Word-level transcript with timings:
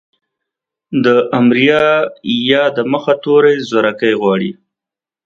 د 1.03 1.05
امريه 1.39 1.85
يا 2.51 2.63
مخاطبې 2.67 2.71
ئ 2.71 2.75
د 2.75 2.77
مخه 2.91 3.13
توری 3.23 3.55
زورکی 3.69 4.11
غواړي. 4.21 4.51